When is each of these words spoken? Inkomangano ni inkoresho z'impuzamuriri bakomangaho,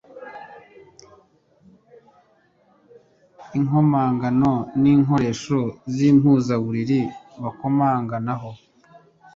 Inkomangano 3.57 4.53
ni 4.81 4.89
inkoresho 4.95 5.59
z'impuzamuriri 5.93 7.01
bakomangaho, 7.41 8.49